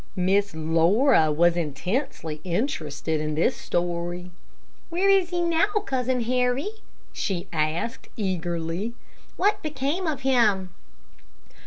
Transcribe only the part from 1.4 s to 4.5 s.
intensely interested in this story.